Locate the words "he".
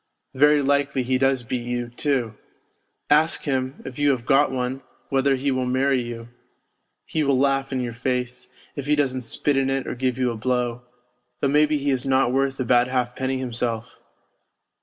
1.03-1.19, 5.35-5.51, 7.05-7.21, 8.87-8.95, 11.77-11.91